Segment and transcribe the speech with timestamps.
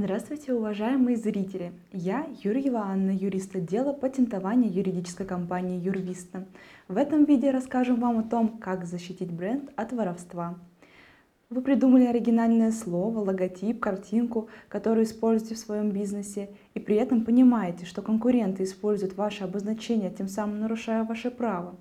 [0.00, 1.72] Здравствуйте, уважаемые зрители!
[1.90, 6.46] Я Юрьева Анна, юрист отдела патентования юридической компании Юрвиста.
[6.86, 10.56] В этом видео расскажем вам о том, как защитить бренд от воровства.
[11.50, 17.84] Вы придумали оригинальное слово, логотип, картинку, которую используете в своем бизнесе, и при этом понимаете,
[17.84, 21.74] что конкуренты используют ваше обозначение, тем самым нарушая ваше право.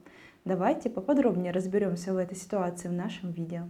[0.43, 3.65] Давайте поподробнее разберемся в этой ситуации в нашем видео.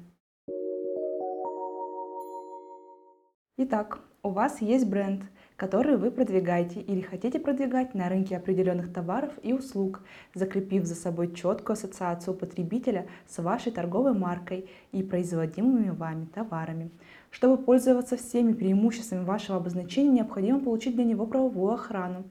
[3.59, 5.23] Итак, у вас есть бренд,
[5.55, 10.03] который вы продвигаете или хотите продвигать на рынке определенных товаров и услуг,
[10.35, 16.91] закрепив за собой четкую ассоциацию потребителя с вашей торговой маркой и производимыми вами товарами.
[17.31, 22.25] Чтобы пользоваться всеми преимуществами вашего обозначения, необходимо получить для него правовую охрану.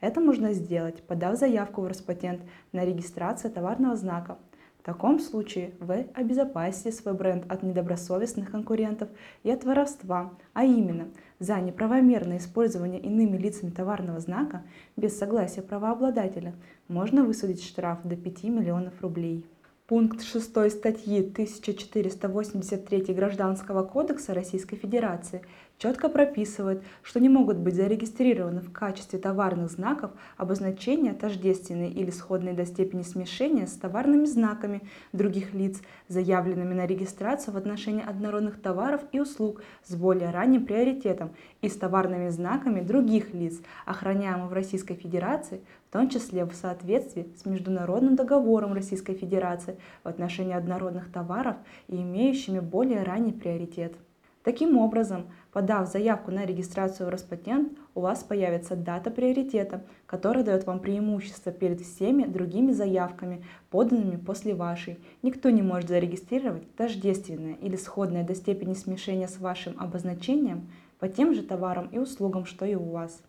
[0.00, 2.40] Это можно сделать, подав заявку в Роспатент
[2.72, 4.38] на регистрацию товарного знака
[4.82, 9.08] в таком случае вы обезопасите свой бренд от недобросовестных конкурентов
[9.44, 11.06] и от воровства, а именно
[11.38, 14.64] за неправомерное использование иными лицами товарного знака
[14.96, 16.56] без согласия правообладателя
[16.88, 19.46] можно высудить штраф до 5 миллионов рублей.
[19.86, 25.42] Пункт 6 статьи 1483 Гражданского кодекса Российской Федерации
[25.82, 32.54] четко прописывает, что не могут быть зарегистрированы в качестве товарных знаков обозначения тождественные или сходные
[32.54, 39.00] до степени смешения с товарными знаками других лиц, заявленными на регистрацию в отношении однородных товаров
[39.10, 44.94] и услуг с более ранним приоритетом и с товарными знаками других лиц, охраняемых в Российской
[44.94, 51.56] Федерации, в том числе в соответствии с Международным договором Российской Федерации в отношении однородных товаров
[51.88, 53.96] и имеющими более ранний приоритет.
[54.42, 60.66] Таким образом, подав заявку на регистрацию в Роспатент, у вас появится дата приоритета, которая дает
[60.66, 64.98] вам преимущество перед всеми другими заявками, поданными после вашей.
[65.22, 70.68] Никто не может зарегистрировать тождественное или сходное до степени смешения с вашим обозначением
[70.98, 73.22] по тем же товарам и услугам, что и у вас.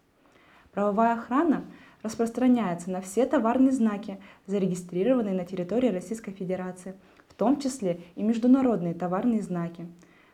[0.73, 1.64] Правовая охрана
[2.02, 4.17] распространяется на все товарные знаки,
[4.48, 6.95] зарегистрированные на территории Российской Федерации,
[7.27, 9.88] в том числе и международные товарные знаки.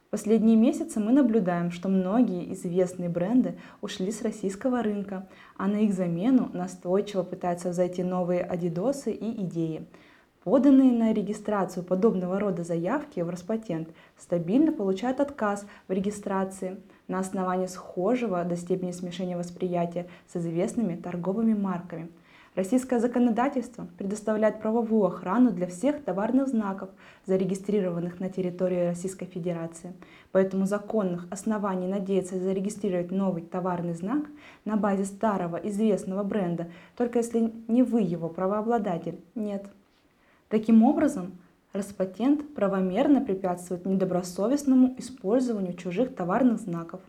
[0.10, 5.94] Последние месяцы мы наблюдаем, что многие известные бренды ушли с российского рынка, а на их
[5.94, 9.86] замену настойчиво пытаются зайти новые адидосы и идеи.
[10.44, 16.78] Поданные на регистрацию подобного рода заявки в Роспатент стабильно получают отказ в регистрации
[17.08, 22.10] на основании схожего до степени смешения восприятия с известными торговыми марками.
[22.56, 26.90] Российское законодательство предоставляет правовую охрану для всех товарных знаков,
[27.26, 29.94] зарегистрированных на территории Российской Федерации.
[30.32, 34.26] Поэтому законных оснований надеяться зарегистрировать новый товарный знак
[34.66, 36.68] на базе старого известного бренда,
[36.98, 39.66] только если не вы его правообладатель, нет.
[40.50, 41.34] Таким образом,
[41.72, 47.00] Роспатент правомерно препятствует недобросовестному использованию чужих товарных знаков.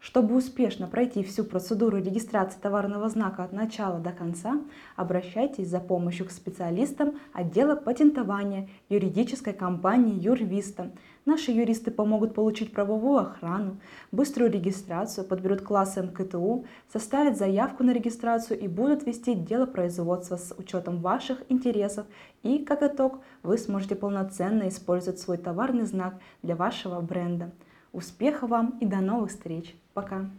[0.00, 4.58] Чтобы успешно пройти всю процедуру регистрации товарного знака от начала до конца,
[4.96, 10.90] обращайтесь за помощью к специалистам отдела патентования юридической компании Юрвиста.
[11.26, 13.76] Наши юристы помогут получить правовую охрану,
[14.10, 20.54] быструю регистрацию, подберут классы МКТУ, составят заявку на регистрацию и будут вести дело производства с
[20.56, 22.06] учетом ваших интересов.
[22.42, 27.52] И, как итог, вы сможете полноценно использовать свой товарный знак для вашего бренда.
[27.92, 29.74] Успехов вам и до новых встреч.
[29.94, 30.30] Пока!